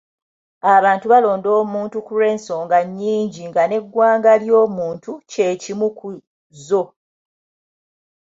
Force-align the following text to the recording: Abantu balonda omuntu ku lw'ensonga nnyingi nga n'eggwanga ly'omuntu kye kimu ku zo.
Abantu 0.75 1.05
balonda 1.13 1.47
omuntu 1.61 1.97
ku 2.05 2.11
lw'ensonga 2.17 2.77
nnyingi 2.87 3.41
nga 3.49 3.63
n'eggwanga 3.67 4.31
ly'omuntu 4.43 5.11
kye 5.31 5.47
kimu 5.61 5.87
ku 5.97 6.07
zo. 6.65 6.83